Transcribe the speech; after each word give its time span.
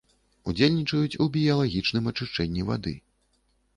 Удзельнічаюць 0.51 1.19
у 1.25 1.29
біялагічным 1.35 2.09
ачышчэнні 2.13 2.67
вады. 2.71 2.95